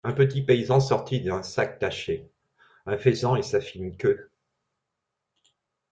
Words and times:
Un 0.03 0.13
petit 0.13 0.41
paysan 0.41 0.79
sortit, 0.79 1.21
d'un 1.21 1.43
sac 1.43 1.77
taché, 1.77 2.27
un 2.87 2.97
faisan 2.97 3.35
et 3.35 3.43
sa 3.43 3.61
fine 3.61 3.95
queue. 3.95 4.31